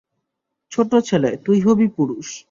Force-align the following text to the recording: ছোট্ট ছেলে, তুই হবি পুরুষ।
ছোট্ট 0.71 0.93
ছেলে, 0.99 1.29
তুই 1.45 1.57
হবি 1.61 1.87
পুরুষ। 1.87 2.27